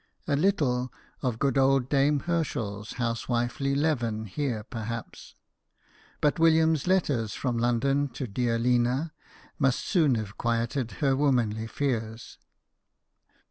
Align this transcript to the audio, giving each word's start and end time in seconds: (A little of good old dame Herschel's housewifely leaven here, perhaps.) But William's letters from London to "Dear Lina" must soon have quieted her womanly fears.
(A 0.27 0.35
little 0.35 0.91
of 1.21 1.37
good 1.37 1.59
old 1.59 1.87
dame 1.87 2.21
Herschel's 2.21 2.93
housewifely 2.93 3.75
leaven 3.75 4.25
here, 4.25 4.63
perhaps.) 4.63 5.35
But 6.21 6.39
William's 6.39 6.87
letters 6.87 7.35
from 7.35 7.59
London 7.59 8.07
to 8.13 8.25
"Dear 8.25 8.57
Lina" 8.57 9.13
must 9.59 9.85
soon 9.85 10.15
have 10.15 10.39
quieted 10.39 10.93
her 11.03 11.15
womanly 11.15 11.67
fears. 11.67 12.39